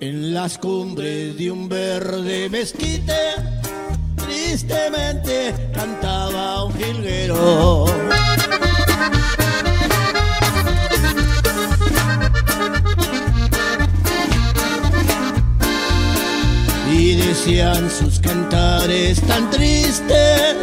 [0.00, 3.12] En las cumbres de un verde mezquite,
[4.14, 7.84] tristemente cantaba un jilguero.
[16.92, 20.54] Y decían sus cantares tan tristes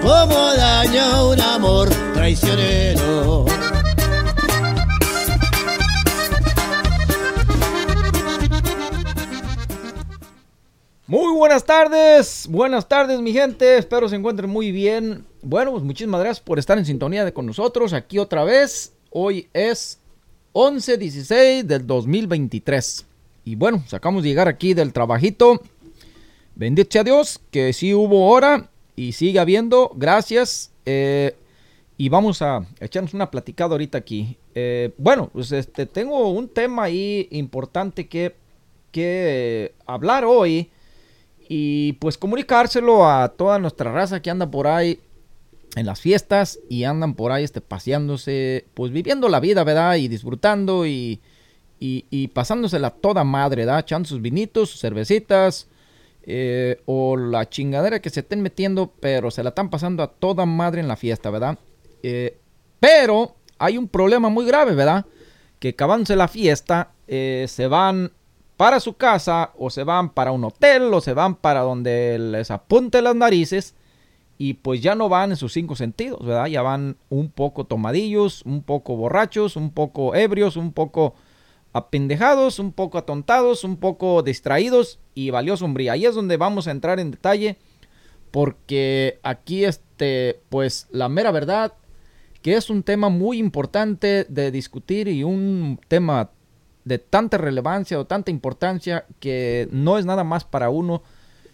[0.00, 3.44] como daña un amor traicionero.
[11.48, 15.24] Buenas tardes, buenas tardes mi gente, espero se encuentren muy bien.
[15.40, 18.92] Bueno, pues muchísimas gracias por estar en sintonía con nosotros aquí otra vez.
[19.08, 19.98] Hoy es
[20.52, 23.06] 11-16 del 2023.
[23.46, 25.62] Y bueno, sacamos de llegar aquí del trabajito.
[26.54, 29.90] Bendito sea Dios que sí hubo hora y sigue habiendo.
[29.94, 30.70] Gracias.
[30.84, 31.34] Eh,
[31.96, 34.36] y vamos a echarnos una platicada ahorita aquí.
[34.54, 38.36] Eh, bueno, pues este, tengo un tema ahí importante que,
[38.92, 40.68] que hablar hoy
[41.48, 45.00] y pues comunicárselo a toda nuestra raza que anda por ahí
[45.76, 49.96] en las fiestas y andan por ahí este, paseándose, pues viviendo la vida, ¿verdad?
[49.96, 51.20] Y disfrutando y,
[51.80, 53.80] y, pasándosela toda madre, ¿verdad?
[53.80, 55.68] Echando sus vinitos, sus cervecitas
[56.24, 60.44] eh, o la chingadera que se estén metiendo, pero se la están pasando a toda
[60.44, 61.58] madre en la fiesta, ¿verdad?
[62.02, 62.36] Eh,
[62.80, 65.06] pero hay un problema muy grave, ¿verdad?
[65.58, 68.12] Que acabándose la fiesta, eh, se van
[68.58, 72.50] para su casa o se van para un hotel o se van para donde les
[72.50, 73.76] apunte las narices
[74.36, 76.46] y pues ya no van en sus cinco sentidos, ¿verdad?
[76.46, 81.14] Ya van un poco tomadillos, un poco borrachos, un poco ebrios, un poco
[81.72, 85.92] apendejados, un poco atontados, un poco distraídos y valió sombría.
[85.92, 87.58] Ahí es donde vamos a entrar en detalle
[88.32, 91.74] porque aquí este pues la mera verdad
[92.42, 96.30] que es un tema muy importante de discutir y un tema
[96.88, 101.02] de tanta relevancia o tanta importancia que no es nada más para uno,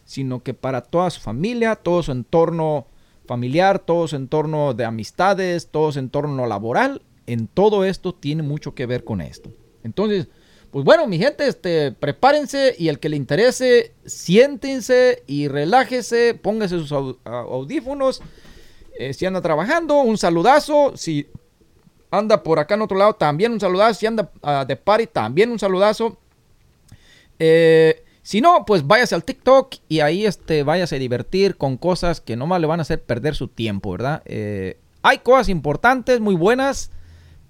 [0.05, 2.87] sino que para toda su familia, todo su entorno
[3.27, 8.75] familiar, todo su entorno de amistades, todo su entorno laboral, en todo esto tiene mucho
[8.75, 9.51] que ver con esto.
[9.83, 10.29] Entonces,
[10.71, 16.79] pues bueno, mi gente, este, prepárense y el que le interese, siéntense y relájese, póngase
[16.79, 18.23] sus audífonos.
[18.99, 20.97] Eh, si anda trabajando, un saludazo.
[20.97, 21.29] Si
[22.19, 24.01] anda por acá en otro lado, también un saludazo.
[24.01, 26.19] Si anda uh, de party, también un saludazo.
[27.39, 32.21] Eh, si no, pues váyase al TikTok y ahí este, váyase a divertir con cosas
[32.21, 34.23] que nomás le van a hacer perder su tiempo, ¿verdad?
[34.25, 36.91] Eh, hay cosas importantes, muy buenas,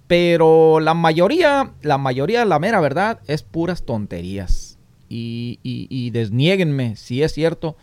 [0.08, 4.78] pero la mayoría, la mayoría, la mera verdad, es puras tonterías.
[5.08, 7.76] Y, y, y desniéguenme si es cierto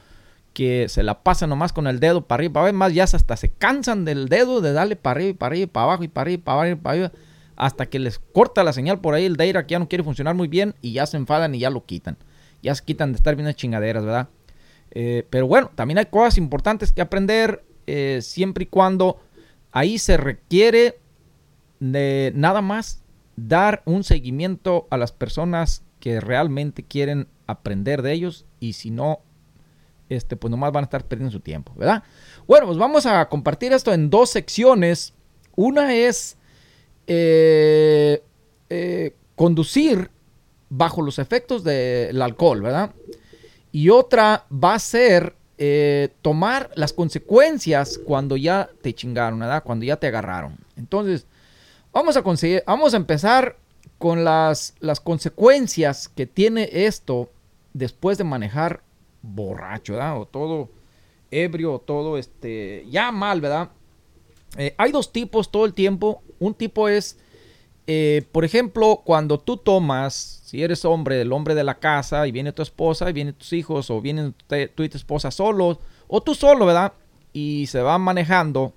[0.54, 3.38] que se la pasan nomás con el dedo para arriba, para abajo, más ya hasta
[3.38, 6.44] se cansan del dedo de darle para arriba, para arriba, para abajo y para arriba,
[6.44, 7.12] para abajo y para arriba,
[7.56, 10.36] hasta que les corta la señal por ahí el Deira que ya no quiere funcionar
[10.36, 12.18] muy bien y ya se enfadan y ya lo quitan.
[12.62, 14.30] Ya se quitan de estar viendo chingaderas, ¿verdad?
[14.92, 19.20] Eh, pero bueno, también hay cosas importantes que aprender eh, siempre y cuando
[19.72, 21.00] ahí se requiere
[21.80, 23.02] de nada más
[23.36, 29.22] dar un seguimiento a las personas que realmente quieren aprender de ellos y si no
[30.12, 32.04] este, pues nomás van a estar perdiendo su tiempo, ¿verdad?
[32.46, 35.14] Bueno, pues vamos a compartir esto en dos secciones.
[35.56, 36.38] Una es
[37.08, 38.22] eh,
[38.70, 40.12] eh, conducir
[40.70, 42.92] bajo los efectos del alcohol, ¿verdad?
[43.72, 49.64] Y otra va a ser eh, tomar las consecuencias cuando ya te chingaron, ¿verdad?
[49.64, 50.58] Cuando ya te agarraron.
[50.76, 51.26] Entonces,
[51.94, 53.56] vamos a, conseguir, vamos a empezar
[53.98, 57.30] con las, las consecuencias que tiene esto
[57.74, 58.82] después de manejar
[59.22, 60.20] borracho, ¿verdad?
[60.20, 60.70] O todo
[61.30, 63.70] ebrio, o todo este, ya mal, ¿verdad?
[64.58, 66.22] Eh, hay dos tipos todo el tiempo.
[66.40, 67.18] Un tipo es,
[67.88, 72.32] eh, por ejemplo, cuando tú tomas, si eres hombre, el hombre de la casa, y
[72.32, 74.36] viene tu esposa, y vienen tus hijos, o vienen
[74.76, 76.94] tú y tu esposa solos, o tú solo, ¿verdad?
[77.34, 78.74] Y se van manejando.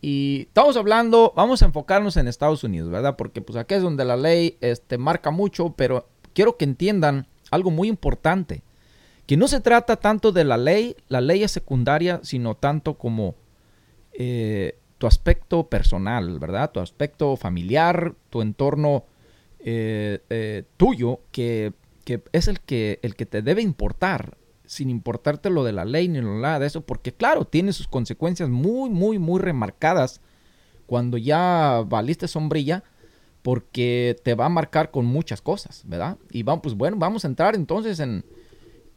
[0.00, 3.16] Y estamos hablando, vamos a enfocarnos en Estados Unidos, ¿verdad?
[3.16, 7.70] Porque pues aquí es donde la ley este, marca mucho, pero quiero que entiendan algo
[7.70, 8.62] muy importante
[9.26, 13.36] que no se trata tanto de la ley, la ley es secundaria, sino tanto como
[14.12, 16.70] eh, tu aspecto personal, ¿verdad?
[16.70, 19.04] Tu aspecto familiar, tu entorno
[19.60, 21.72] eh, eh, tuyo, que,
[22.32, 24.36] es el que, el que te debe importar,
[24.66, 27.88] sin importarte lo de la ley ni lo nada de eso, porque claro, tiene sus
[27.88, 30.20] consecuencias muy, muy, muy remarcadas
[30.86, 32.82] cuando ya valiste sombrilla,
[33.42, 36.16] porque te va a marcar con muchas cosas, ¿verdad?
[36.30, 38.24] Y vamos, pues bueno, vamos a entrar entonces en,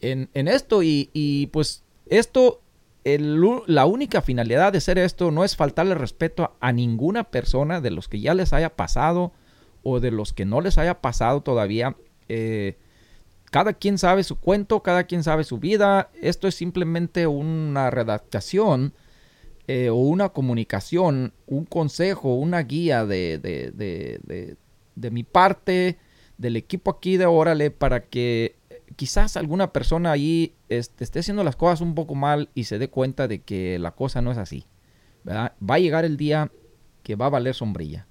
[0.02, 2.62] en, esto y, pues esto,
[3.04, 8.08] la única finalidad de hacer esto no es faltarle respeto a, ninguna persona de los
[8.08, 9.34] que ya les haya pasado
[9.84, 11.96] o de los que no les haya pasado todavía.
[12.30, 12.78] Eh,
[13.52, 16.10] cada quien sabe su cuento, cada quien sabe su vida.
[16.22, 18.94] Esto es simplemente una redactación
[19.68, 24.58] eh, o una comunicación, un consejo, una guía de, de, de,
[24.96, 25.98] de, mi parte,
[26.38, 28.55] del equipo aquí de Órale, para que
[28.96, 32.90] quizás alguna persona ahí este, esté haciendo las cosas un poco mal y se dé
[32.90, 34.66] cuenta de que la cosa no es así.
[35.28, 36.52] Va a llegar el día
[37.04, 38.08] que va a valer sombrilla.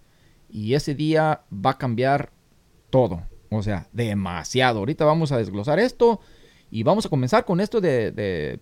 [0.49, 2.33] Y ese día va a cambiar
[2.91, 3.23] todo.
[3.51, 4.81] O sea, demasiado.
[4.81, 6.21] Ahorita vamos a desglosar esto
[6.71, 8.61] y vamos a comenzar con esto de,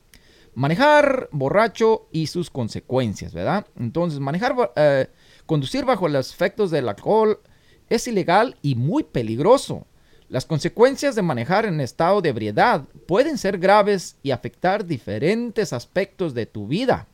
[0.55, 3.67] manejar borracho y sus consecuencias, ¿verdad?
[3.79, 5.09] Entonces, manejar, eh,
[5.47, 7.41] conducir bajo los efectos del alcohol
[7.89, 9.87] es ilegal y muy peligroso.
[10.33, 16.33] Las consecuencias de manejar en estado de ebriedad pueden ser graves y afectar diferentes aspectos
[16.33, 17.07] de tu vida.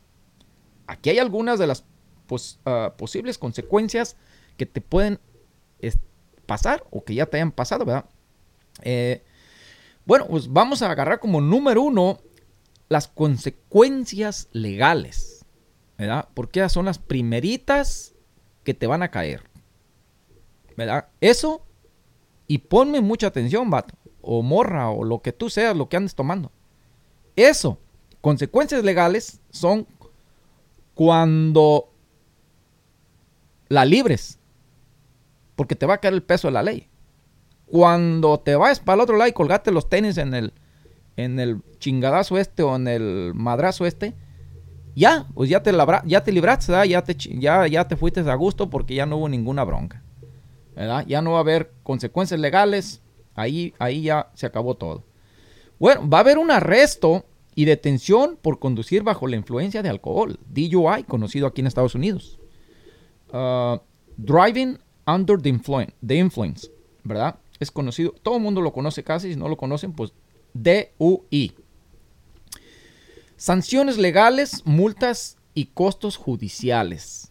[0.86, 1.84] Aquí hay algunas de las
[2.64, 4.14] ah, posibles consecuencias
[4.56, 5.18] que te pueden
[6.46, 8.04] pasar o que ya te hayan pasado, ¿verdad?
[8.82, 9.24] Eh,
[10.06, 12.20] bueno, pues vamos a agarrar como número uno
[12.88, 15.44] las consecuencias legales,
[15.98, 16.28] ¿verdad?
[16.34, 18.14] Porque son las primeritas
[18.62, 19.42] que te van a caer,
[20.76, 21.08] ¿verdad?
[21.20, 21.66] Eso,
[22.48, 26.14] y ponme mucha atención, vato, o morra, o lo que tú seas, lo que andes
[26.14, 26.50] tomando.
[27.36, 27.78] Eso,
[28.20, 29.86] consecuencias legales son
[30.94, 31.92] cuando
[33.68, 34.38] la libres,
[35.54, 36.88] porque te va a caer el peso de la ley.
[37.66, 40.54] Cuando te vayas para el otro lado y colgate los tenis en el,
[41.16, 44.14] en el chingadazo este o en el madrazo este,
[44.96, 45.72] ya, pues ya te,
[46.06, 49.28] ya te libraste, Ya, te, ya, ya te fuiste a gusto porque ya no hubo
[49.28, 50.02] ninguna bronca.
[51.06, 53.02] Ya no va a haber consecuencias legales,
[53.34, 55.04] ahí, ahí ya se acabó todo.
[55.78, 60.38] Bueno, va a haber un arresto y detención por conducir bajo la influencia de alcohol,
[60.48, 62.38] DUI, conocido aquí en Estados Unidos.
[63.32, 63.78] Uh,
[64.16, 65.48] driving Under the,
[66.14, 66.70] Influence,
[67.02, 67.36] ¿verdad?
[67.58, 70.12] Es conocido, todo el mundo lo conoce casi, si no lo conocen, pues
[70.52, 71.54] DUI.
[73.36, 77.30] Sanciones legales, multas y costos judiciales.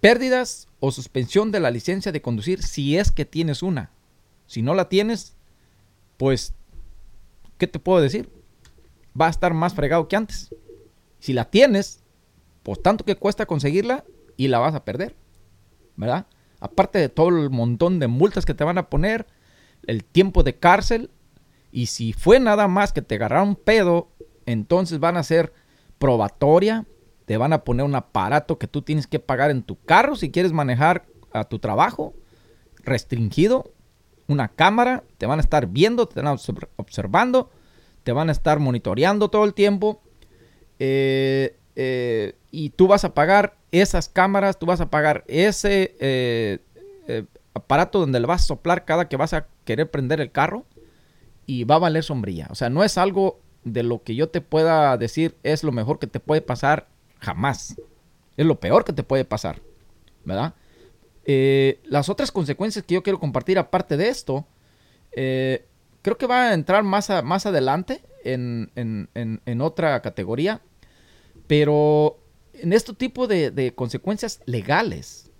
[0.00, 3.90] Pérdidas o suspensión de la licencia de conducir si es que tienes una.
[4.46, 5.36] Si no la tienes,
[6.16, 6.54] pues,
[7.58, 8.30] ¿qué te puedo decir?
[9.18, 10.54] Va a estar más fregado que antes.
[11.18, 12.02] Si la tienes,
[12.62, 14.04] pues tanto que cuesta conseguirla
[14.36, 15.16] y la vas a perder.
[15.96, 16.26] ¿Verdad?
[16.64, 19.26] aparte de todo el montón de multas que te van a poner,
[19.86, 21.10] el tiempo de cárcel,
[21.70, 24.08] y si fue nada más que te agarraron pedo,
[24.46, 25.52] entonces van a ser
[25.98, 26.86] probatoria,
[27.26, 30.30] te van a poner un aparato que tú tienes que pagar en tu carro si
[30.30, 32.14] quieres manejar a tu trabajo,
[32.82, 33.72] restringido,
[34.26, 36.40] una cámara, te van a estar viendo, te van a
[36.76, 37.50] observando,
[38.02, 40.02] te van a estar monitoreando todo el tiempo.
[40.78, 46.58] Eh, eh, y tú vas a pagar esas cámaras, tú vas a pagar ese eh,
[47.52, 50.66] aparato donde le vas a soplar cada que vas a querer prender el carro
[51.46, 52.46] y va a valer sombrilla.
[52.50, 55.98] O sea, no es algo de lo que yo te pueda decir es lo mejor
[55.98, 56.88] que te puede pasar
[57.24, 57.76] jamás.
[58.36, 59.60] Es lo peor que te puede pasar,
[60.24, 60.54] ¿verdad?
[61.26, 64.46] las otras consecuencias que yo quiero compartir aparte de esto,
[65.10, 70.60] creo que va a entrar más, más adelante en, en otra categoría
[71.46, 72.18] pero
[72.54, 75.30] en este tipo de, consecuencias legales,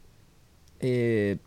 [0.81, 1.39] eh,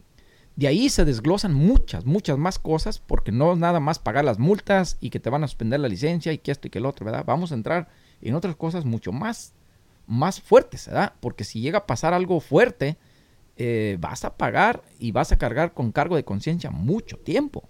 [0.55, 4.39] de ahí se desglosan muchas, muchas más cosas, porque no es nada más pagar las
[4.39, 6.85] multas y que te van a suspender la licencia y que esto y que el
[6.85, 7.25] otro, ¿verdad?
[7.25, 7.89] Vamos a entrar
[8.21, 9.53] en otras cosas mucho más,
[10.07, 11.14] más fuertes, ¿verdad?
[11.19, 12.97] Porque si llega a pasar algo fuerte,
[13.57, 17.68] eh, vas a pagar y vas a cargar con cargo de conciencia mucho tiempo.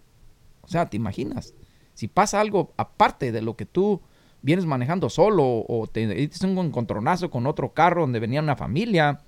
[0.61, 1.53] O sea, ¿te imaginas?
[1.93, 4.01] Si pasa algo aparte de lo que tú
[4.41, 9.21] vienes manejando solo o te diste un encontronazo con otro carro donde venía una familia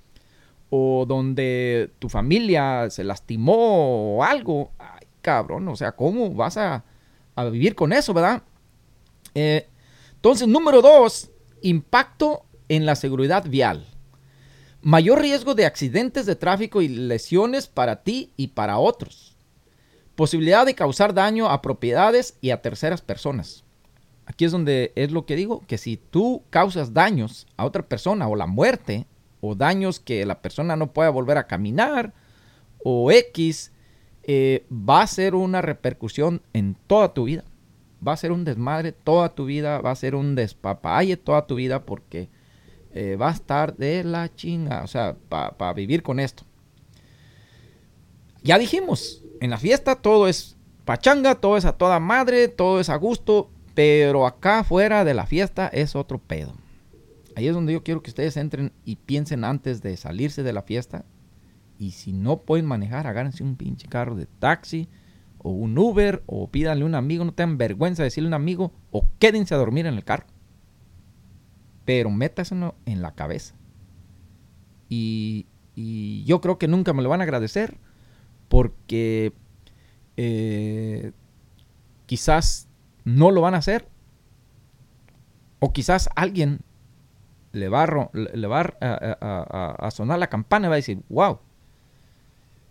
[0.70, 4.70] o donde tu familia se lastimó o algo.
[4.78, 6.84] Ay, cabrón, o sea, ¿cómo vas a,
[7.50, 8.42] vivir con eso, verdad?
[9.34, 9.66] Eh,
[10.14, 11.30] entonces, número dos,
[11.62, 13.84] impacto en la seguridad vial.
[14.80, 19.36] Mayor riesgo de accidentes de tráfico y lesiones para ti y para otros.
[20.14, 23.64] Posibilidad de causar daño a propiedades y a terceras personas.
[24.24, 28.28] Aquí es donde es lo que digo, que si tú causas daños a otra persona
[28.28, 29.06] o la muerte,
[29.40, 32.14] o daños que la persona no pueda volver a caminar,
[32.84, 33.72] o X,
[34.22, 37.42] eh, va a ser una repercusión en toda tu vida.
[38.06, 41.56] Va a ser un desmadre toda tu vida, va a ser un despapalle toda tu
[41.56, 42.30] vida porque
[42.92, 46.44] eh, va a estar de la chinga, o sea, para vivir con esto.
[48.42, 52.88] Ya dijimos, en la fiesta todo es pachanga, todo es a toda madre, todo es
[52.88, 56.54] a gusto, pero acá fuera de la fiesta es otro pedo.
[57.36, 60.62] Ahí es donde yo quiero que ustedes entren y piensen antes de salirse de la
[60.62, 61.04] fiesta.
[61.78, 64.88] Y si no pueden manejar, agárrense un pinche carro de taxi
[65.38, 68.34] o un Uber, o pídanle a un amigo, no tengan vergüenza de decirle a un
[68.34, 70.26] amigo, o quédense a dormir en el carro.
[71.90, 73.56] Pero métaselo en la cabeza.
[74.88, 75.48] Y,
[76.24, 77.78] yo creo que nunca me lo van a agradecer
[78.48, 79.32] porque
[80.16, 81.10] eh,
[82.06, 82.68] quizás
[83.04, 83.88] no lo van a hacer
[85.58, 86.60] o quizás alguien
[87.50, 87.82] le va,
[88.80, 91.40] a, a, sonar la campana y va a decir, wow,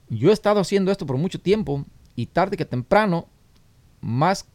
[0.07, 1.83] yo he estado haciendo esto por mucho tiempo
[2.15, 3.27] y tarde que temprano,
[3.99, 4.47] más,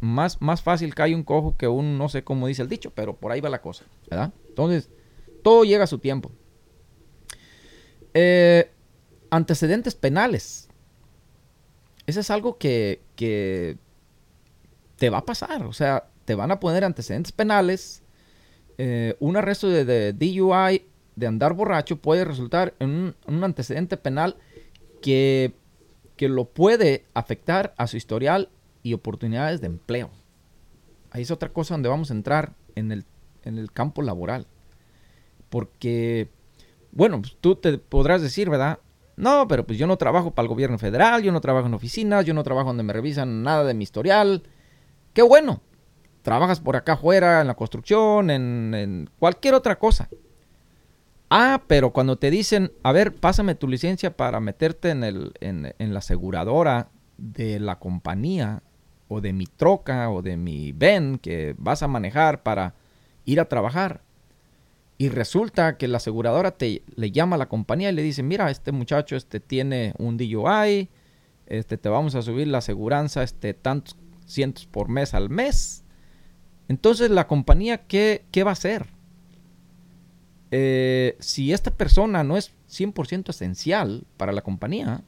[0.00, 3.16] más, más fácil cae un cojo que un, no sé cómo dice el dicho, pero
[3.16, 4.32] por ahí va la cosa, ¿verdad?
[4.48, 4.88] Entonces,
[5.42, 6.30] todo llega a su tiempo.
[8.14, 8.70] Eh,
[9.30, 10.68] antecedentes penales.
[12.06, 13.76] Eso es algo que, que
[14.96, 15.64] te va a pasar.
[15.64, 18.02] O sea, te van a poner antecedentes penales.
[18.78, 24.36] Eh, un arresto de, DUI, de andar borracho, puede resultar en un, antecedente penal
[25.02, 25.52] que,
[26.16, 28.48] que, lo puede afectar a su historial
[28.88, 30.10] y oportunidades de empleo.
[31.10, 33.04] Ahí es otra cosa donde vamos a entrar en el,
[33.42, 34.46] en el campo laboral.
[35.50, 36.30] Porque,
[36.92, 38.78] bueno, pues, tú te podrás decir, ¿verdad?
[39.16, 42.24] No, pero pues yo no trabajo para el gobierno federal, yo no trabajo en oficinas,
[42.24, 44.44] yo no trabajo donde me revisan nada de mi historial.
[45.12, 45.60] Qué bueno.
[46.22, 50.08] Trabajas por acá afuera, en la construcción, en, cualquier otra cosa.
[51.30, 55.74] Ah, pero cuando te dicen, a ver, pásame tu licencia para meterte en, el, en,
[55.78, 58.62] en la aseguradora de la compañía
[59.08, 62.74] o de mi troca o de mi ven que vas a manejar para
[63.24, 64.02] ir a trabajar.
[64.98, 68.50] Y resulta que la aseguradora te le llama a la compañía y le dice, mira,
[68.50, 70.88] este muchacho este tiene un DUI,
[71.46, 73.96] este te vamos a subir la aseguranza este tantos
[74.26, 75.84] cientos por mes al mes.
[76.68, 78.86] Entonces la compañía qué, qué va a hacer?
[80.50, 85.02] Eh, si esta persona no es 100% esencial para la compañía,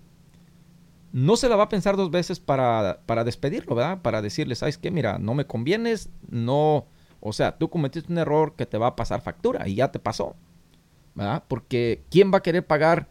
[1.13, 4.03] no se la va a pensar dos veces para, para despedirlo, ¿verdad?
[4.03, 4.91] Para decirle, ¿sabes qué?
[4.91, 6.87] Mira, no me convienes, no
[7.21, 9.99] o sea, tú cometiste un error que te va a pasar factura y ya te
[9.99, 10.35] pasó.
[11.15, 11.45] ¿Verdad?
[11.49, 13.09] Porque ¿quién va a querer pagar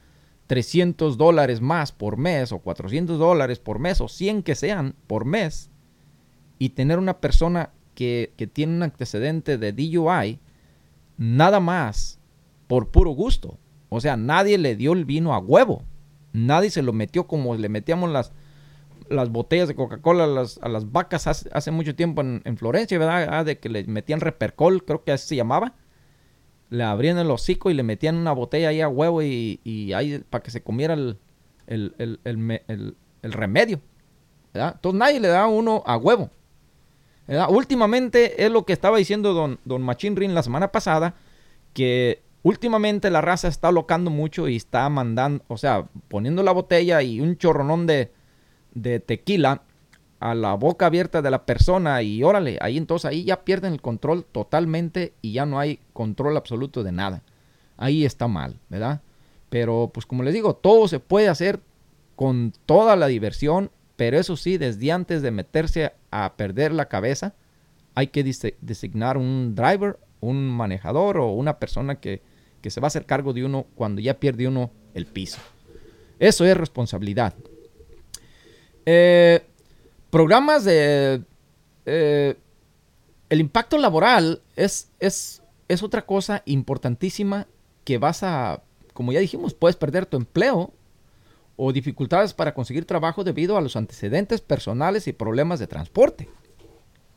[0.48, 5.26] 300 dólares más por mes o 400 dólares por mes o 100 que sean por
[5.26, 5.70] mes
[6.58, 10.40] y tener una persona que, que tiene un antecedente de DUI
[11.18, 12.20] nada más
[12.68, 13.60] por puro gusto?
[13.90, 15.84] O sea, nadie le dio el vino a huevo.
[16.34, 18.32] Nadie se lo metió como le metíamos las,
[19.10, 23.28] las botellas de Coca-Cola a las, vacas hace, mucho tiempo en, Florencia, ¿verdad?
[23.32, 25.74] Ah, de que le metían repercol, creo que así se llamaba.
[26.70, 29.60] Le abrían el hocico y le metían una botella ahí a huevo y,
[29.96, 31.18] ahí para que se comiera el,
[31.68, 33.82] el, remedio.
[34.54, 34.74] ¿verdad?
[34.76, 36.30] Entonces nadie le da uno a huevo.
[37.50, 41.16] Últimamente es lo que estaba diciendo don, don Machín Rin la semana pasada,
[41.74, 47.02] que últimamente la raza está locando mucho y está mandando, o sea, poniendo la botella
[47.02, 48.12] y un chorronón de,
[48.74, 49.64] de tequila
[50.20, 53.82] a la boca abierta de la persona y órale, ahí entonces ahí ya pierden el
[53.82, 57.24] control totalmente y ya no hay control absoluto de nada.
[57.78, 59.02] Ahí está mal, ¿verdad?
[59.50, 61.62] Pero pues como les digo, todo se puede hacer
[62.16, 67.34] con toda la diversión, pero eso sí, desde antes de meterse a perder la cabeza,
[67.96, 68.24] hay que
[68.62, 72.22] designar un driver, un manejador o una persona que,
[72.62, 75.40] que se va a hacer cargo de uno cuando ya pierde uno el piso.
[76.20, 77.34] Eso es responsabilidad.
[78.86, 79.42] Eh,
[80.10, 81.24] programas de...
[81.86, 82.36] Eh,
[83.30, 87.48] el impacto laboral es, es, es otra cosa importantísima
[87.84, 88.64] que vas a,
[88.94, 90.74] como ya dijimos, puedes perder tu empleo
[91.56, 96.30] o dificultades para conseguir trabajo debido a los antecedentes personales y problemas de transporte.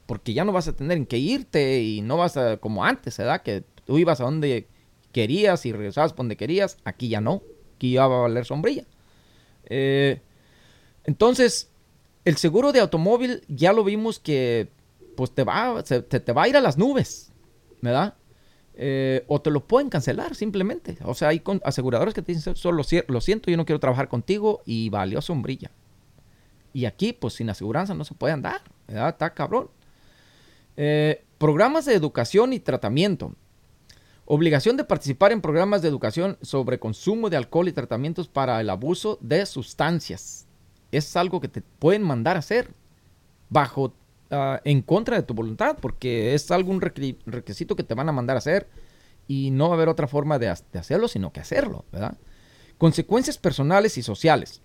[0.07, 3.17] Porque ya no vas a tener en qué irte y no vas a, como antes,
[3.17, 3.43] ¿verdad?
[3.43, 4.67] Que tú ibas a donde
[5.12, 6.78] querías y regresabas donde querías.
[6.85, 7.42] Aquí ya no.
[7.76, 8.85] Aquí ya va a valer sombrilla.
[9.66, 10.21] Eh,
[11.04, 11.71] entonces,
[12.25, 14.69] el seguro de automóvil ya lo vimos que
[15.16, 17.33] pues te va, te, va a ir a las nubes,
[17.81, 18.14] ¿verdad?
[18.75, 20.97] Eh, o te lo pueden cancelar simplemente.
[21.04, 24.62] O sea, hay aseguradores que te dicen, solo lo siento, yo no quiero trabajar contigo
[24.64, 25.71] y valió sombrilla.
[26.73, 29.11] Y aquí, pues sin aseguranza no se puede andar, ¿verdad?
[29.11, 29.69] Está cabrón.
[30.76, 33.35] Eh, programas de educación y tratamiento.
[34.25, 38.71] Obligación de participar en programas de educación sobre consumo de alcohol y tratamientos para el
[38.71, 40.47] abuso de sustancias
[40.93, 42.73] es algo que te pueden mandar a hacer
[43.49, 43.95] bajo,
[44.31, 48.37] ah, en contra de tu voluntad, porque es algún requisito que te van a mandar
[48.37, 48.69] a hacer
[49.26, 52.17] y no va a haber otra forma de, hacerlo sino que hacerlo, ¿verdad?
[52.79, 54.62] Consecuencias personales y sociales.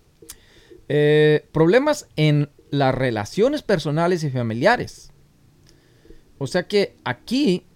[0.88, 5.12] Eh, problemas en las relaciones personales y familiares.
[6.38, 7.66] O sea que aquí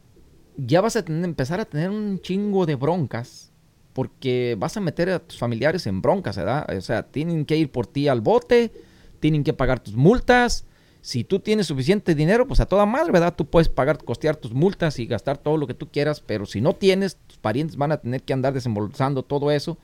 [0.56, 3.52] ya vas a tener, empezar a tener un chingo de broncas
[3.92, 6.66] porque vas a meter a tus familiares en broncas, ¿verdad?
[6.76, 8.72] O sea, tienen que ir por ti al bote,
[9.20, 10.64] tienen que pagar tus multas.
[11.02, 13.34] Si tú tienes suficiente dinero, pues a toda madre, ¿verdad?
[13.34, 16.60] Tú puedes pagar, costear tus multas y gastar todo lo que tú quieras, pero si
[16.60, 19.78] no tienes, tus parientes van a tener que andar desembolsando todo eso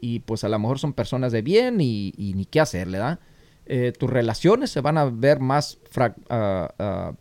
[0.00, 3.18] y pues a lo mejor son personas de bien y, ni qué hacer, ¿verdad?
[3.66, 5.78] Eh, tus relaciones se van a ver más
[6.28, 7.12] ah, ah,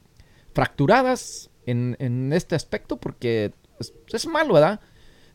[0.53, 3.51] fracturadas en, este aspecto porque
[4.11, 4.79] es, malo, ¿verdad?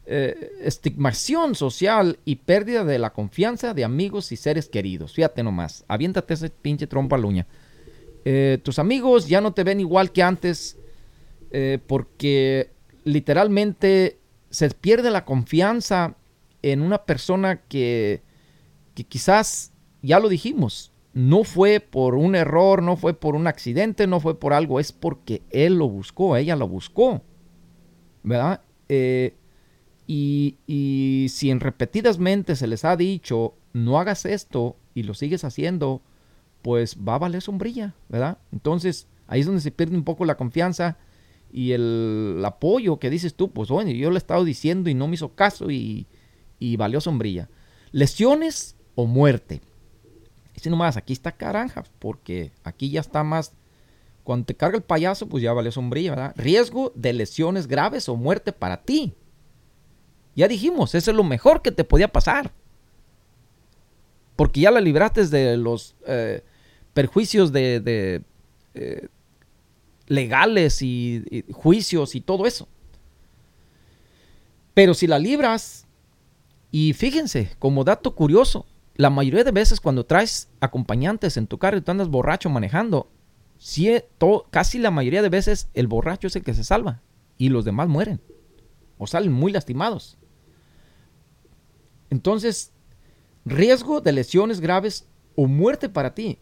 [0.06, 5.14] Eh, estigmación social y pérdida de la confianza de amigos y seres queridos.
[5.14, 7.46] Fíjate nomás, aviéntate ese pinche trompa luña.
[8.24, 10.78] Eh, tus amigos ya no te ven igual que antes
[11.86, 12.72] porque
[13.04, 14.18] literalmente
[14.50, 16.16] se pierde la confianza
[16.62, 18.22] en una persona que,
[18.94, 24.06] que quizás, ya lo dijimos, no fue por un error, no fue por un accidente,
[24.06, 27.22] no fue por algo, es porque él lo buscó, ella lo buscó.
[28.24, 28.62] ¿Verdad?
[28.88, 29.34] Eh,
[30.06, 35.44] y, y, si en repetidamente se les ha dicho, no hagas esto y lo sigues
[35.44, 36.02] haciendo,
[36.62, 38.38] pues va a valer sombrilla, ¿verdad?
[38.52, 40.98] Entonces ahí es donde se pierde un poco la confianza
[41.52, 45.06] y el, apoyo que dices tú, pues bueno, yo le he estado diciendo y no
[45.06, 46.06] me hizo caso y,
[46.58, 47.48] y valió sombrilla.
[47.92, 49.60] Lesiones o muerte.
[50.54, 53.52] Dice nomás, aquí está caranja, porque aquí ya está más.
[54.22, 56.34] Cuando te carga el payaso, pues ya valió sombrilla, ¿verdad?
[56.36, 59.14] Riesgo de lesiones graves o muerte para ti.
[60.34, 62.52] Ya dijimos, eso es lo mejor que te podía pasar.
[64.36, 66.42] Porque ya la libraste de los eh,
[66.94, 68.22] perjuicios de,
[68.74, 69.08] eh,
[70.06, 72.68] legales y juicios y todo eso.
[74.74, 75.86] Pero si la libras
[76.70, 81.76] y fíjense, como dato curioso, la mayoría de veces cuando traes acompañantes en tu carro
[81.76, 83.10] y tú andas borracho manejando,
[84.50, 87.02] casi la mayoría de veces el borracho es el que se salva
[87.36, 88.20] y los demás mueren
[88.98, 90.16] o salen muy lastimados.
[92.10, 92.72] Entonces,
[93.44, 96.38] riesgo de lesiones graves o muerte para ti,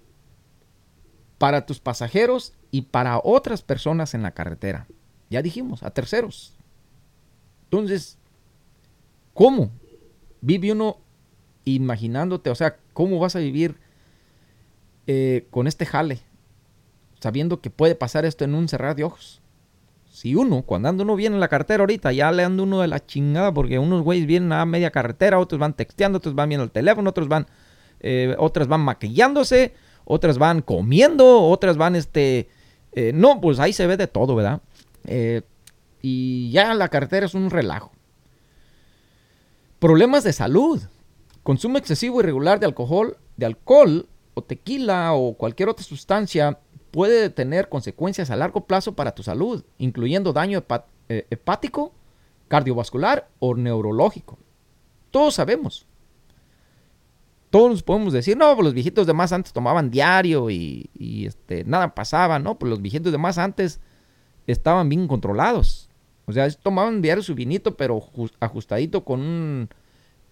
[1.39, 4.87] para tus pasajeros y para otras personas en la carretera.
[5.31, 6.59] Ya dijimos, a terceros.
[7.65, 8.19] Entonces,
[9.33, 9.71] ¿cómo?
[10.43, 10.99] vive uno
[11.65, 13.77] imaginándote, o sea, ¿cómo vas a vivir
[15.07, 16.21] eh, con este jale?
[17.21, 19.41] Sabiendo que puede pasar esto en un cerrar de ojos.
[20.11, 22.89] Si uno, cuando anda uno viene en la carretera ahorita, ya le anda uno de
[22.89, 26.65] la chingada, porque unos güeyes vienen a media carretera, otros van texteando, otros van viendo
[26.65, 27.47] el teléfono, otros van,
[28.01, 32.49] eh, otras van maquillándose, otras van comiendo, otras van este...
[32.95, 34.61] Eh, no, pues ahí se ve de todo, ¿verdad?
[36.01, 37.91] y ya la carretera es un relajo.
[39.81, 40.81] Problemas de salud.
[41.43, 46.59] Consumo excesivo y de alcohol, de alcohol o tequila o cualquier otra sustancia
[46.91, 50.63] puede tener consecuencias a largo plazo para tu salud, incluyendo daño
[51.09, 51.93] eh, hepático,
[52.49, 54.39] cardiovascular o neurológico.
[55.11, 55.87] Todos sabemos.
[57.51, 60.89] Todos nos podemos decir, no, pues los viejitos de más antes tomaban diario y,
[61.27, 62.59] este, nada pasaba, ¿no?
[62.59, 63.81] Pues los viejitos de más antes
[64.47, 65.91] estaban bien controlados.
[66.27, 68.03] O sea, tomaban diario su vinito, pero
[68.41, 69.69] ajustadito con un...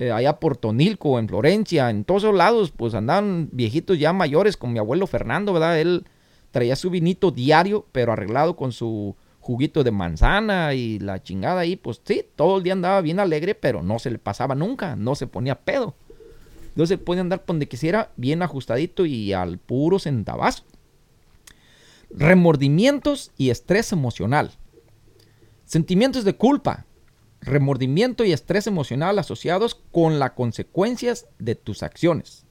[0.01, 4.57] Eh, allá por Tonilco, en Florencia, en todos esos lados, pues andaban viejitos ya mayores,
[4.57, 5.79] con mi abuelo Fernando, ¿verdad?
[5.79, 6.07] Él
[6.53, 11.77] traía su vinito diario, pero arreglado con su juguito de manzana y la chingada ahí,
[11.77, 15.15] pues sí, todo el día andaba bien alegre, pero no se le pasaba nunca, no
[15.15, 15.95] se ponía pedo.
[16.69, 20.65] Entonces puede andar donde quisiera, bien ajustadito y al puro centavazo.
[22.09, 24.53] Remordimientos y estrés emocional.
[25.67, 26.87] Sentimientos de culpa,
[27.41, 32.45] remordimiento y estrés emocional asociados con las consecuencias de tus acciones.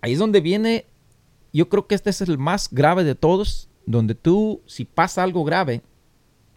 [0.00, 0.86] Ahí es donde viene,
[1.52, 5.44] yo creo que este es el más grave de todos, donde tú, si pasa algo
[5.44, 5.82] grave,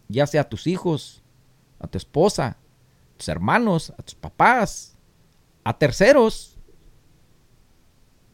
[0.10, 1.24] ya sea a tus hijos,
[1.80, 4.98] a tu esposa, a tus hermanos, a tus papás,
[5.64, 6.58] a terceros,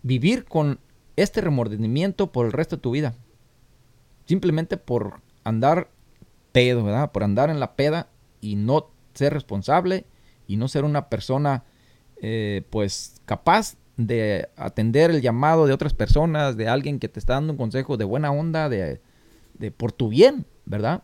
[0.01, 0.79] vivir con
[1.15, 3.15] este remordimiento por el resto de tu vida.
[4.25, 5.89] Simplemente por andar
[6.65, 7.11] ¿verdad?
[7.11, 8.09] Por andar en la peda
[8.41, 10.05] y no ser responsable
[10.47, 11.63] y no ser una persona,
[12.21, 17.33] eh, pues, capaz de atender el llamado de otras personas, de alguien que te está
[17.33, 19.01] dando un consejo de buena onda, de,
[19.55, 21.03] de por tu bien, ¿verdad?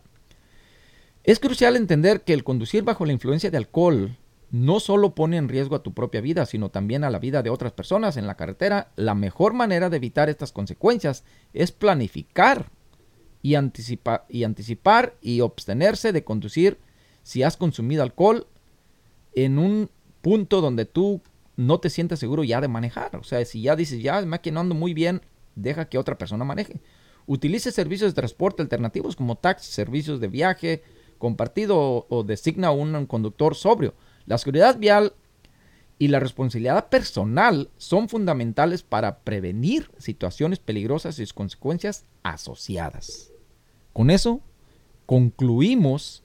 [1.24, 4.18] Es crucial entender que el conducir bajo la influencia de alcohol
[4.52, 7.50] no solo pone en riesgo a tu propia vida, sino también a la vida de
[7.50, 8.92] otras personas en la carretera.
[8.96, 12.70] La mejor manera de evitar estas consecuencias es planificar
[13.42, 16.78] y, y anticipar y abstenerse de conducir
[17.24, 18.48] si has consumido alcohol
[19.34, 19.90] en un
[20.22, 21.22] punto donde tú
[21.56, 23.16] no te sientes seguro ya de manejar.
[23.16, 25.22] O sea, si ya dices, ya me ando muy bien,
[25.56, 26.82] deja que otra persona maneje.
[27.26, 30.84] Utilice servicios de transporte alternativos como taxis, servicios de viaje
[31.18, 33.94] compartido o, designa un, un conductor sobrio.
[34.26, 35.14] La seguridad vial
[36.00, 43.32] y la responsabilidad personal son fundamentales para prevenir situaciones peligrosas y sus consecuencias asociadas.
[43.94, 44.42] Con eso
[45.06, 46.23] concluimos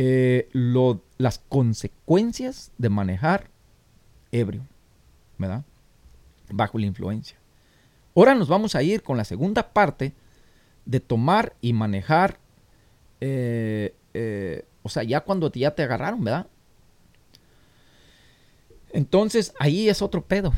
[0.00, 0.48] eh,
[1.18, 3.50] las consecuencias de manejar
[4.30, 4.64] ebrio,
[5.38, 5.64] ¿verdad?
[6.52, 7.36] Bajo la influencia.
[8.14, 10.14] Ahora nos vamos a ir con la segunda parte
[10.84, 12.38] de tomar y manejar,
[13.20, 16.46] eh, eh, o sea, ya cuando ya te agarraron, ¿verdad?
[18.92, 20.52] Entonces ahí es otro pedo.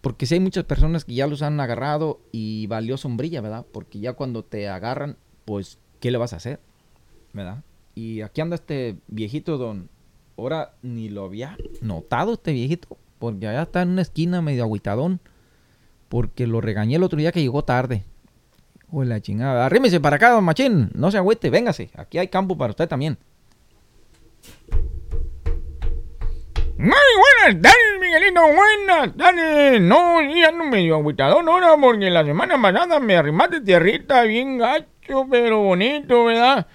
[0.00, 3.66] Porque si hay muchas personas que ya los han agarrado y valió sombrilla, ¿verdad?
[3.72, 6.60] Porque ya cuando te agarran, pues, ¿qué le vas a hacer?
[7.32, 7.64] ¿Verdad?
[7.98, 9.88] Y aquí anda este viejito, don.
[10.36, 12.96] Ahora ni lo había notado este viejito.
[13.18, 15.18] Porque allá está en una esquina medio aguitadón.
[16.08, 18.04] Porque lo regañé el otro día que llegó tarde.
[18.92, 19.66] Uy, la chingada.
[19.66, 20.90] Arrímese para acá, don Machín.
[20.94, 21.90] No se agüite, véngase.
[21.96, 23.18] Aquí hay campo para usted también.
[26.78, 26.92] Muy
[27.42, 29.80] buenas tardes, Miguelito, buenas tardes.
[29.80, 34.58] No, ya no medio agüitado, no, no, porque la semana pasada me arrimaste tierrita bien
[34.58, 36.68] gacho, pero bonito, ¿verdad?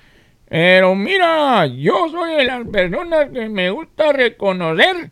[0.49, 5.11] Pero mira, yo soy de las personas que me gusta reconocer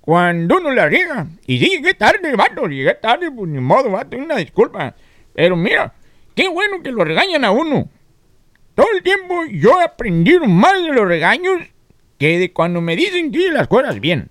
[0.00, 1.26] cuando uno la riega.
[1.46, 4.94] Y sí, llegué tarde, vato, llegué tarde, pues ni modo, vato, una disculpa.
[5.34, 5.94] Pero mira,
[6.34, 7.88] qué bueno que lo regañan a uno.
[8.74, 11.62] Todo el tiempo yo he aprendido más de los regaños
[12.18, 14.30] que de cuando me dicen que las cosas bien.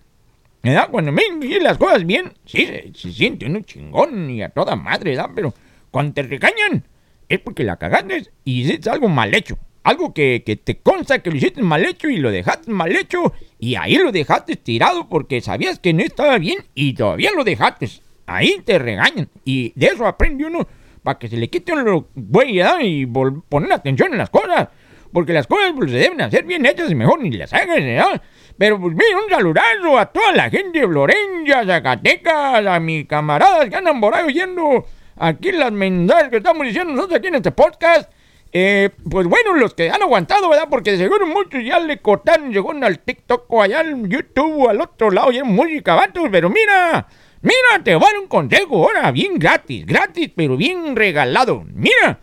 [0.62, 0.90] ¿Verdad?
[0.92, 4.76] Cuando me dicen que las cosas bien, sí, se, siente uno chingón y a toda
[4.76, 5.32] madre, ¿verdad?
[5.34, 5.54] Pero
[5.92, 6.84] cuando te regañan,
[7.28, 9.58] es porque la cagaste y hiciste algo mal hecho.
[9.90, 13.34] Algo que, que, te consta que lo hiciste mal hecho y lo dejaste mal hecho
[13.58, 17.90] y ahí lo dejaste tirado porque sabías que no estaba bien y todavía lo dejaste.
[18.28, 20.68] Ahí te regañan y de eso aprende uno
[21.02, 24.68] para que se le quite lo güey y poner atención en las cosas
[25.12, 28.22] porque las cosas pues, se deben hacer bien hechas y mejor ni las hagas, ¿no?
[28.58, 33.70] Pero pues mira, un saludazo a toda la gente de Florencia, Zacatecas, a mis camaradas
[33.70, 37.52] que andan por ahí oyendo aquí las mensajes que estamos diciendo nosotros aquí en este
[37.52, 38.12] podcast.
[38.52, 40.68] Eh, pues bueno, los que han aguantado, ¿verdad?
[40.70, 44.82] Porque seguro muchos ya le cortaron, llegó al TikTok o allá al YouTube o al
[44.82, 47.08] otro lado, y música, vatos, pero mira,
[47.42, 51.64] mira, te voy a dar un consejo ahora, bien gratis, gratis, pero bien regalado.
[51.74, 52.20] Mira,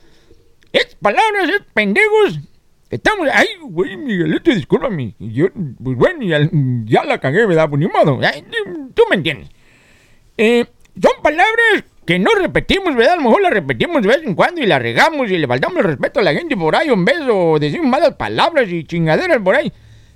[0.73, 2.41] es palabras, es pendejos,
[2.89, 5.15] Estamos ahí, güey, Miguelito, discúlpame.
[5.19, 5.49] Yo,
[5.83, 6.21] pues bueno,
[6.87, 7.69] ya, la cagué, ¿verdad?
[7.69, 8.21] Pues ni modo.
[8.95, 9.51] Tú me entiendes.
[10.39, 10.65] Eh,
[11.03, 13.15] son palabras que no repetimos, ¿verdad?
[13.15, 15.79] A lo mejor las repetimos de vez en cuando y las regamos y le faltamos
[15.79, 19.57] el respeto a la gente por ahí un beso, decimos malas palabras y chingaderas por
[19.57, 19.73] ahí.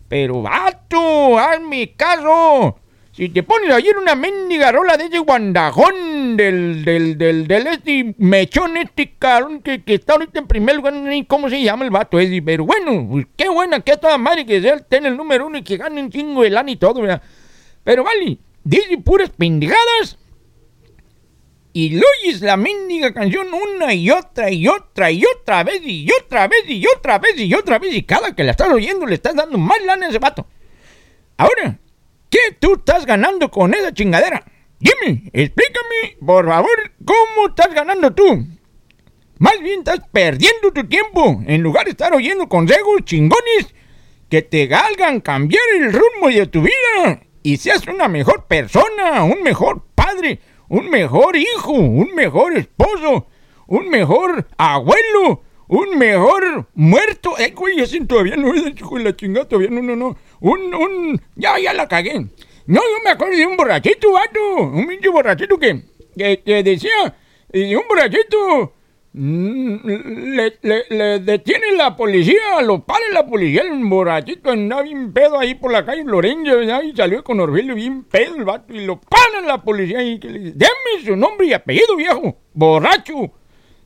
[0.09, 2.79] Pero, vato, hazme caso.
[3.13, 8.15] Si te pones ayer una mendiga rola de ese guandajón del, del, del, del este
[8.19, 11.85] mechón, este carón que, que, está ahorita en primer lugar, no sé cómo se llama
[11.85, 15.19] el vato ese, pero bueno, pues qué buena que toda madre que sea tener el
[15.19, 17.21] número uno y que gane un chingo de lana y todo, ¿verdad?
[17.83, 20.20] Pero vale, dice puras pendejadas
[21.73, 26.49] y oyes la mendiga canción una y otra y otra y otra vez y otra
[26.49, 29.35] vez y otra vez y otra vez y cada que la estás oyendo le estás
[29.35, 30.47] dando más lana a ese vato.
[31.37, 31.79] Ahora,
[32.31, 34.45] ¿Qué tú estás ganando con esa chingadera?
[34.79, 38.47] Dime, explícame, por favor, ¿cómo estás ganando tú?
[39.39, 43.75] Más bien estás perdiendo tu tiempo en lugar de estar oyendo consejos chingones
[44.29, 49.43] que te hagan cambiar el rumbo de tu vida y seas una mejor persona, un
[49.43, 50.39] mejor padre,
[50.71, 53.27] un mejor hijo, un mejor esposo,
[53.67, 57.37] un mejor abuelo, un mejor muerto.
[57.39, 60.17] Eh, güey, ese todavía no es hijo de la chingada, todavía no, no, no.
[60.41, 62.21] Un, un, ya, ya la cagué.
[62.67, 64.63] No, yo me acuerdo de un borrachito, vato.
[64.63, 65.83] Un pinche borrachito que,
[66.17, 67.17] que, decía,
[67.53, 68.73] y un borrachito
[69.13, 75.39] le, le, le, detiene la policía, lo para la policía, el borrachito andaba bien pedo
[75.39, 79.01] ahí por la calle Florencia, y salió con Orvelio bien pedo el vato, y lo
[79.01, 80.67] para la policía y que le dice,
[81.05, 83.33] su nombre y apellido, viejo, borracho.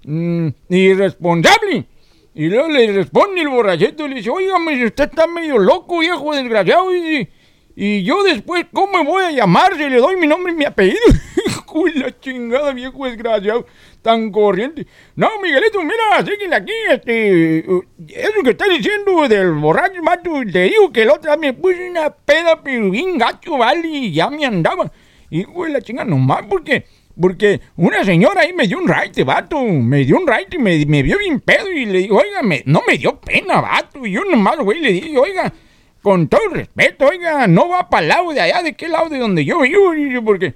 [0.04, 1.86] Mm, irresponsable.
[2.34, 6.34] Y luego le responde el borrachito y le dice, oígame, usted está medio loco, viejo
[6.34, 6.94] desgraciado.
[6.94, 7.28] Y,
[7.76, 10.64] y yo después, ¿cómo me voy a llamar si le doy mi nombre y mi
[10.64, 10.98] apellido?
[11.74, 13.66] Uy, la chingada, viejo desgraciado,
[14.02, 14.86] tan corriente.
[15.16, 20.92] No, Miguelito, mira, síguele aquí, este, eso que estás diciendo del borracho, mato, te digo
[20.92, 24.90] que el otro me puse una peda, pero bien gacho, vale, y ya me andaba.
[25.30, 26.84] Y, güey, la chingada, nomás porque
[27.20, 29.60] porque una señora ahí me dio un raite, vato.
[29.60, 31.70] Me dio un raite y me, me vio bien pedo.
[31.70, 34.04] Y le digo, oiga, no me dio pena, vato.
[34.04, 35.52] Y yo nomás, güey, le dije, oiga,
[36.02, 39.18] con todo respeto, oiga, no va para el lado de allá, ¿de qué lado de
[39.18, 39.94] donde yo vivo?
[40.22, 40.54] Porque,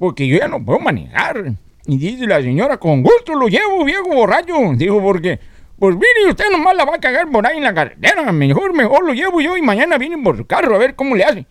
[0.00, 1.52] porque yo ya no puedo manejar.
[1.86, 4.54] Y dice la señora, con gusto lo llevo, viejo borracho.
[4.74, 5.38] Digo, porque,
[5.78, 8.32] pues mire, usted nomás la va a cagar por ahí en la carretera.
[8.32, 11.24] Mejor, mejor lo llevo yo y mañana viene por su carro a ver cómo le
[11.24, 11.46] hace.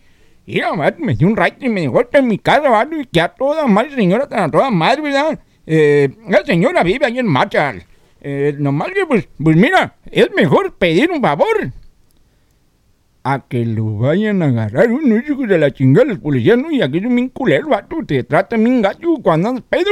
[0.46, 3.20] Mira, vato, me dio un rayo y me dejó en mi casa, vato, y que
[3.20, 5.38] a toda madre, señora, a toda madre, ¿verdad?
[5.64, 7.84] Eh, la señora vive ahí en Marshall.
[8.20, 11.70] Eh, nomás que, pues, pues mira, es mejor pedir un favor
[13.22, 16.70] a que lo vayan a agarrar unos hijos de la chingada los policías, ¿no?
[16.70, 19.90] Y aquí es un culero, vato, te tratan bien gacho cuando andas pedo,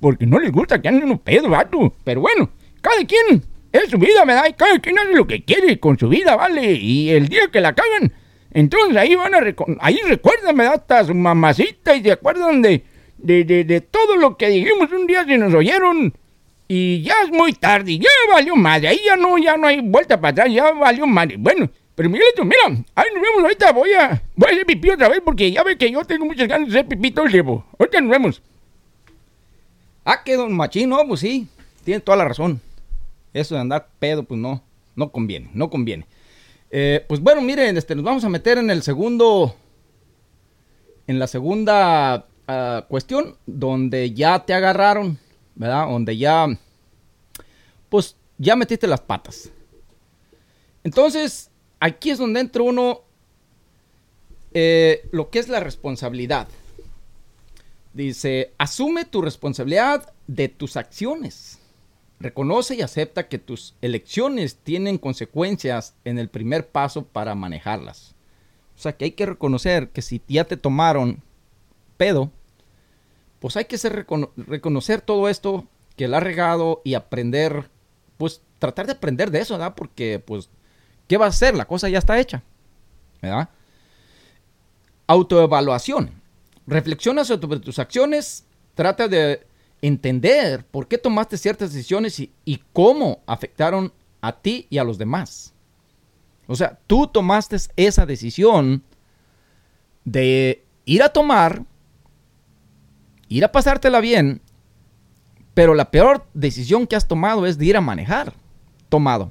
[0.00, 1.94] porque no les gusta que anden unos pedos, vato.
[2.04, 4.46] Pero bueno, cada quien es su vida, ¿verdad?
[4.48, 6.72] Y cada quien hace lo que quiere con su vida, ¿vale?
[6.72, 8.12] Y el día que la cagan,
[8.52, 9.38] entonces ahí van a,
[9.80, 10.74] ahí recuerdan, ¿verdad?
[10.74, 12.84] Hasta su mamacita y se acuerdan de,
[13.18, 16.14] de, de, de todo lo que dijimos un día si nos oyeron.
[16.68, 20.20] Y ya es muy tarde, ya valió madre, ahí ya no, ya no hay vuelta
[20.20, 21.36] para atrás, ya valió madre.
[21.38, 25.08] Bueno, pero Miguelito, mira, ahí nos vemos ahorita, voy a, voy a hacer pipí otra
[25.08, 27.64] vez porque ya ve que yo tengo muchas ganas de hacer pipí todo el tiempo.
[27.78, 28.42] Ahorita nos vemos.
[30.04, 31.48] Ah, que don Machín, no, pues sí,
[31.84, 32.60] tiene toda la razón.
[33.32, 34.62] Eso de andar pedo, pues no,
[34.94, 36.06] no conviene, no conviene.
[36.70, 39.56] Eh, pues bueno, miren, este, nos vamos a meter en el segundo,
[41.06, 45.18] en la segunda ah, cuestión, donde ya te agarraron,
[45.54, 45.86] ¿verdad?
[45.86, 46.46] Donde ya,
[47.88, 49.50] pues ya metiste las patas.
[50.84, 51.50] Entonces,
[51.86, 53.02] aquí es donde entra uno
[54.52, 56.48] eh, lo que es la responsabilidad.
[57.92, 61.58] Dice, asume tu responsabilidad de tus acciones.
[62.18, 68.14] Reconoce y acepta que tus elecciones tienen consecuencias en el primer paso para manejarlas.
[68.76, 71.22] O sea que hay que reconocer que si ya te tomaron
[71.96, 72.30] pedo,
[73.40, 73.78] pues hay que
[74.36, 77.70] reconocer todo esto que la ha regado y aprender,
[78.18, 79.74] pues tratar de aprender de eso, ¿verdad?
[79.76, 80.50] Porque, pues,
[81.06, 81.54] ¿qué va a hacer?
[81.54, 82.42] La cosa ya está hecha,
[83.20, 83.48] ¿verdad?
[85.06, 86.10] Autoevaluación.
[86.66, 89.46] Reflexiona sobre tus acciones, trata de
[89.82, 94.98] entender por qué tomaste ciertas decisiones y, y cómo afectaron a ti y a los
[94.98, 95.52] demás.
[96.48, 98.82] O sea, tú tomaste esa decisión
[100.04, 101.64] de ir a tomar,
[103.28, 104.40] ir a pasártela bien,
[105.54, 108.34] pero la peor decisión que has tomado es de ir a manejar
[108.88, 109.30] tomado.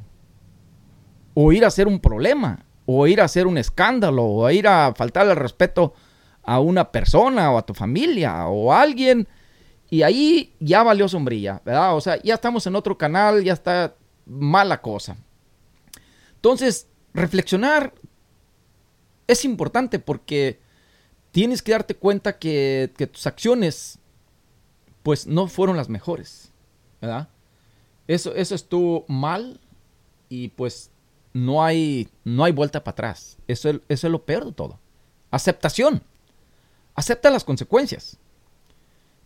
[1.35, 4.93] O ir a hacer un problema, o ir a hacer un escándalo, o ir a
[4.95, 5.93] faltarle el respeto
[6.41, 9.27] a una persona o a tu familia o a alguien.
[9.89, 11.95] Y ahí ya valió sombrilla, ¿verdad?
[11.95, 13.95] O sea, ya estamos en otro canal, ya está
[14.25, 15.17] mala cosa.
[16.35, 17.93] Entonces, reflexionar
[19.27, 20.59] es importante porque
[21.31, 23.99] tienes que darte cuenta que, que tus acciones,
[25.03, 26.51] pues, no fueron las mejores,
[27.01, 27.29] ¿verdad?
[28.07, 29.59] Eso, eso estuvo mal
[30.29, 30.91] y pues
[31.35, 33.37] no hay, no hay vuelta para atrás.
[33.45, 34.79] Eso, es- eso es lo peor de todo.
[35.31, 36.01] Aceptación.
[36.95, 38.17] Acepta las consecuencias.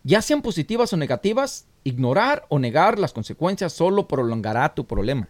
[0.02, 5.28] Ya sean positivas o negativas, ignorar o negar las consecuencias solo prolongará tu problema.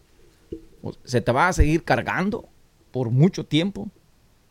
[1.04, 2.48] Se te va a seguir cargando
[2.92, 3.90] por mucho tiempo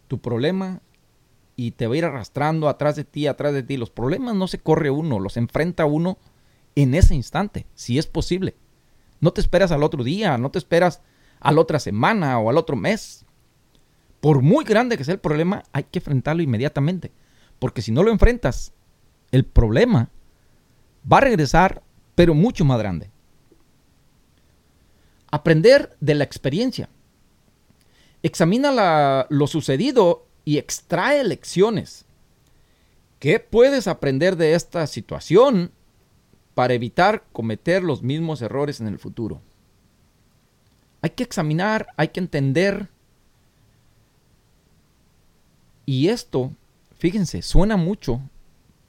[0.07, 0.81] tu problema
[1.55, 3.75] y te va a ir arrastrando atrás de ti, atrás de ti.
[3.75, 6.19] Los problemas no se corre uno, los enfrenta uno
[6.75, 8.55] en ese instante, si es posible.
[9.19, 11.01] No te esperas al otro día, no te esperas
[11.39, 13.25] a la otra semana o al otro mes.
[14.19, 17.11] Por muy grande que sea el problema, hay que enfrentarlo inmediatamente.
[17.59, 18.73] Porque si no lo enfrentas,
[19.31, 20.09] el problema
[21.11, 21.83] va a regresar,
[22.15, 23.09] pero mucho más grande.
[25.31, 26.89] Aprender de la experiencia.
[28.23, 32.05] Examina lo sucedido y extrae lecciones.
[33.19, 35.71] ¿Qué puedes aprender de esta situación
[36.55, 39.41] para evitar cometer los mismos errores en el futuro?
[41.01, 42.89] Hay que examinar, hay que entender.
[45.85, 46.53] Y esto,
[46.97, 48.21] fíjense, suena mucho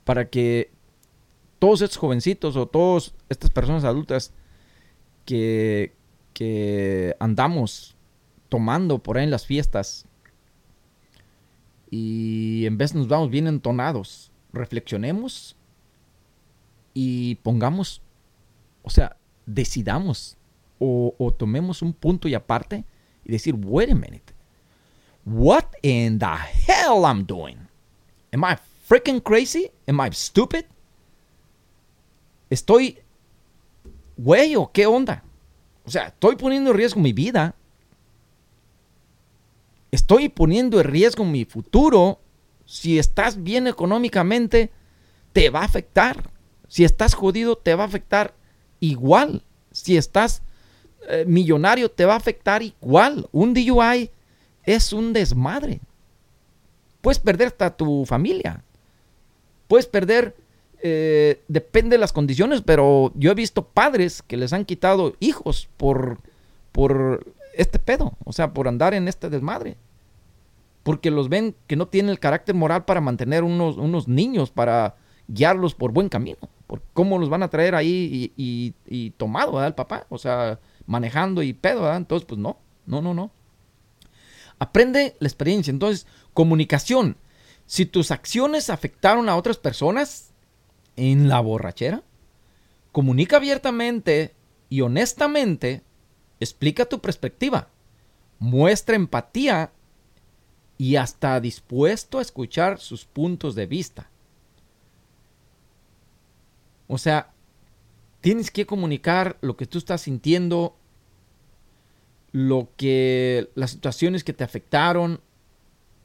[0.05, 0.71] para que
[1.59, 4.33] todos estos jovencitos o todas estas personas adultas
[5.25, 5.95] que,
[6.33, 7.97] que andamos
[8.49, 10.07] tomando por ahí en las fiestas
[11.91, 15.57] y en vez nos vamos bien entonados, reflexionemos
[16.95, 18.03] y pongamos,
[18.83, 20.37] o sea, decidamos
[20.81, 22.85] o, tomemos un punto y aparte
[23.25, 24.33] y decir, wait a minute,
[25.27, 26.27] what in the
[26.67, 27.69] hell I'm doing?
[28.33, 28.57] Am I
[28.89, 29.71] freaking crazy?
[29.87, 30.65] Am I stupid?
[32.49, 32.99] Estoy,
[34.17, 35.23] güey, o qué onda?
[35.85, 37.55] O sea, estoy poniendo en riesgo mi vida.
[39.91, 42.21] Estoy poniendo en riesgo mi futuro.
[42.65, 44.71] Si estás bien económicamente,
[45.33, 46.31] te va a afectar.
[46.69, 48.35] Si estás jodido, te va a afectar
[48.79, 49.45] igual.
[49.73, 50.43] Si estás
[51.09, 53.29] eh, millonario, te va a afectar igual.
[53.33, 54.11] Un DUI
[54.65, 55.81] es un desmadre.
[57.01, 58.63] Puedes perder hasta tu familia.
[59.69, 60.37] Puedes perder,
[60.83, 65.69] eh, depende de las condiciones, pero yo he visto padres que les han quitado hijos
[65.77, 66.19] por,
[66.73, 69.77] por este pedo, o sea, por andar en este desmadre.
[70.83, 74.97] porque los ven que no tienen el carácter moral para mantener unos, unos niños, para
[75.29, 76.39] guiarlos por buen camino.
[76.67, 79.65] Por cómo los van a traer ahí y, y, tomado.
[79.65, 80.59] El papá, o sea,
[80.91, 81.99] manejando y pedo, ¿verdad?
[81.99, 83.31] Entonces, pues no, no, no, no.
[84.59, 85.71] Aprende la experiencia.
[85.71, 87.17] Entonces, comunicación.
[87.67, 90.33] Si tus acciones afectaron a otras personas
[90.97, 92.03] en la borrachera,
[92.91, 94.35] comunica abiertamente
[94.69, 95.85] y honestamente,
[96.41, 97.69] explica tu perspectiva,
[98.41, 99.71] muestra empatía
[100.77, 104.11] y hasta dispuesto a escuchar sus puntos de vista.
[106.89, 107.33] O sea,
[108.21, 110.77] tienes que comunicar lo que tú estás sintiendo,
[112.33, 115.21] lo que las situaciones que te afectaron,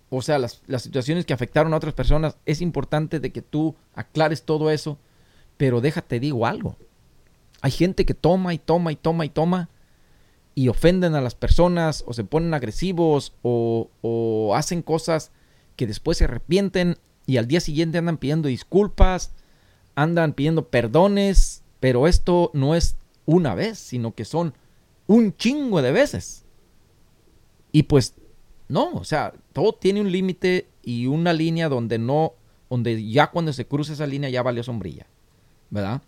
[0.09, 3.75] o sea, las, las, situaciones que afectaron a otras personas, es importante de que tú
[3.93, 4.97] aclares todo eso,
[5.57, 6.77] pero déjate digo algo.
[7.61, 9.69] Hay gente que toma y toma y toma y toma
[10.53, 15.31] y ofenden a las personas o se ponen agresivos o, o hacen cosas
[15.75, 19.31] que después se arrepienten y al día siguiente andan pidiendo disculpas,
[19.95, 24.53] andan pidiendo perdones, pero esto no es una vez, sino que son
[25.07, 26.45] un chingo de veces.
[27.71, 28.15] Y pues
[28.67, 32.33] no, o sea, todo tiene un límite y una línea donde no,
[32.69, 35.05] donde ya cuando se cruza esa línea ya valió sombrilla,
[35.69, 36.01] ¿verdad?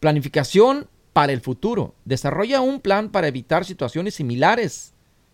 [0.00, 1.94] Planificación para el futuro.
[2.04, 4.92] Desarrolla un plan para evitar situaciones similares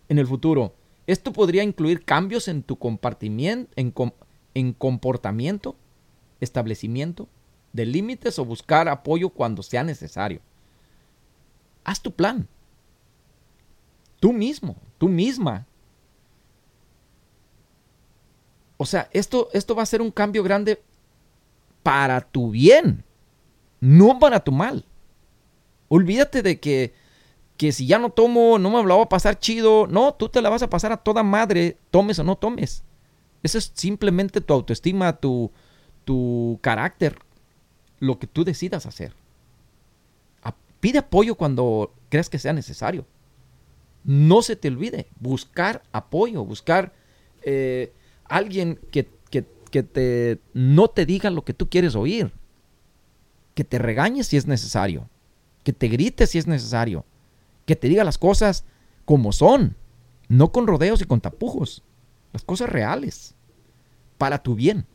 [0.09, 0.73] en el futuro.
[1.07, 3.93] Esto podría incluir cambios en tu compartimiento, en,
[4.53, 5.75] en comportamiento,
[6.41, 7.27] establecimiento
[7.73, 10.41] de límites o buscar apoyo cuando sea necesario.
[11.83, 12.47] Haz tu plan.
[14.19, 15.65] Tú mismo, tú misma.
[18.77, 20.81] O sea, esto, esto va a ser un cambio grande
[21.83, 23.03] para tu bien,
[23.79, 24.85] no para tu mal.
[25.89, 26.93] Olvídate de que,
[27.57, 29.87] que si ya no tomo, no me lo va a pasar chido.
[29.87, 32.83] No, tú te la vas a pasar a toda madre, tomes o no tomes.
[33.41, 35.51] Eso es simplemente tu autoestima, tu,
[36.05, 37.17] tu carácter,
[37.99, 39.13] lo que tú decidas hacer.
[40.79, 43.05] Pide apoyo cuando creas que sea necesario.
[44.07, 46.93] No se te olvide buscar apoyo, buscar
[47.43, 47.93] eh,
[48.25, 52.31] alguien que, que te, no te diga lo que tú quieres oír.
[53.53, 55.07] Que te regañe si es necesario
[55.67, 57.03] que te grite si es necesario,
[57.65, 58.63] que te diga las cosas
[59.03, 59.75] como son,
[60.29, 61.83] no con rodeos y con tapujos,
[62.31, 63.35] las cosas reales,
[64.17, 64.85] para tu bien.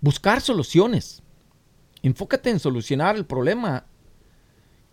[0.00, 1.22] Buscar soluciones.
[2.02, 3.84] Enfócate en solucionar el problema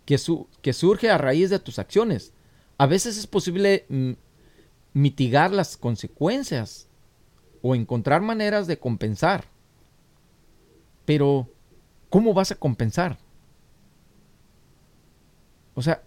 [0.06, 0.18] que,
[0.62, 2.32] que surge a raíz de tus acciones.
[2.78, 4.12] A veces es posible mm,
[4.94, 6.88] mitigar las consecuencias
[7.60, 9.44] o encontrar maneras de compensar.
[11.04, 11.50] Pero,
[12.08, 13.18] ¿cómo vas a compensar?
[15.74, 16.02] O sea,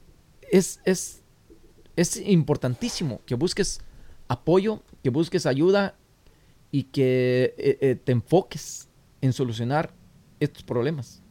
[0.51, 1.21] es, es,
[1.95, 3.81] es importantísimo que busques
[4.27, 5.95] apoyo, que busques ayuda
[6.71, 8.87] y que eh, eh, te enfoques
[9.21, 9.93] en solucionar
[10.39, 11.21] estos problemas.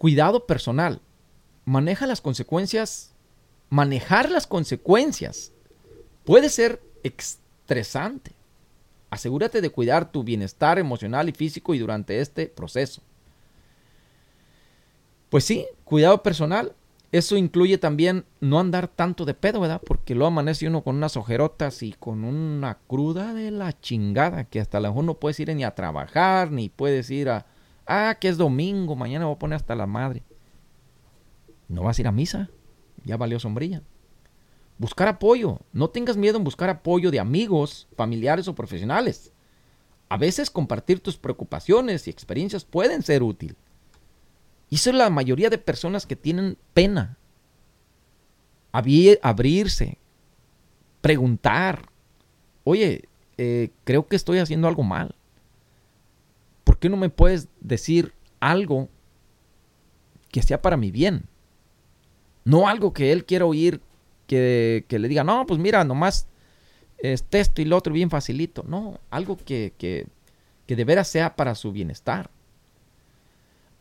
[0.00, 1.02] Cuidado personal.
[1.66, 3.12] Maneja las consecuencias.
[3.68, 5.52] Manejar las consecuencias
[6.24, 8.32] puede ser estresante.
[9.10, 13.02] Asegúrate de cuidar tu bienestar emocional y físico y durante este proceso.
[15.28, 16.72] Pues sí, cuidado personal.
[17.12, 19.82] Eso incluye también no andar tanto de pedo, ¿verdad?
[19.86, 24.60] Porque luego amanece uno con unas ojerotas y con una cruda de la chingada que
[24.60, 27.49] hasta la mejor no puedes ir ni a trabajar, ni puedes ir a...
[27.92, 30.22] Ah, que es domingo, mañana voy a poner hasta la madre.
[31.66, 32.48] No vas a ir a misa,
[33.04, 33.82] ya valió sombrilla.
[34.78, 35.58] Buscar apoyo.
[35.72, 39.32] No tengas miedo en buscar apoyo de amigos, familiares o profesionales.
[40.08, 43.56] A veces compartir tus preocupaciones y experiencias pueden ser útil.
[44.68, 47.18] Y eso es la mayoría de personas que tienen pena.
[48.70, 49.98] abrirse,
[51.00, 51.88] preguntar,
[52.62, 55.16] oye, eh, creo que estoy haciendo algo mal.
[56.80, 58.88] ¿Por qué no me puedes decir algo
[60.30, 61.26] que sea para mi bien?
[62.46, 63.82] No algo que él quiera oír,
[64.26, 66.26] que, le diga, no, pues mira, nomás
[66.96, 68.64] este esto y lo otro bien facilito.
[68.66, 70.06] No, algo que, que,
[70.66, 72.30] que de veras sea para su bienestar.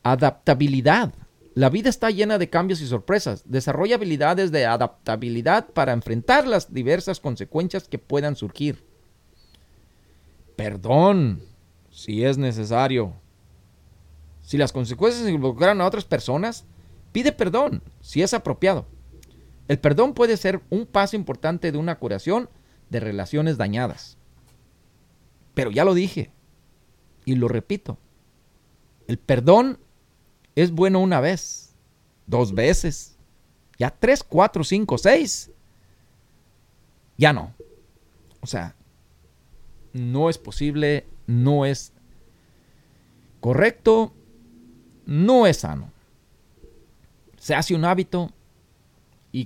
[0.04, 1.14] Adaptabilidad.
[1.56, 3.44] La vida está llena de cambios y sorpresas.
[3.46, 8.84] Desarrolla habilidades de adaptabilidad para enfrentar las diversas consecuencias que puedan surgir.
[10.58, 11.49] Perdón,
[12.00, 13.14] si es necesario.
[14.42, 16.66] Si las consecuencias involucran a otras personas,
[17.12, 18.88] pide perdón, si es apropiado.
[19.68, 22.50] El perdón puede ser un paso importante de una curación
[22.90, 24.18] de relaciones dañadas.
[25.54, 26.32] Pero ya lo dije,
[27.26, 27.98] y lo repito,
[29.08, 29.78] el perdón
[30.56, 31.76] es bueno una vez,
[32.28, 33.18] dos veces,
[33.78, 35.52] ya tres, cuatro, cinco, seis.
[37.18, 37.54] Ya no.
[38.40, 38.74] O sea,
[39.92, 41.94] no es posible, no es
[43.40, 44.12] correcto,
[45.06, 45.92] no es sano.
[47.38, 48.32] Se hace un hábito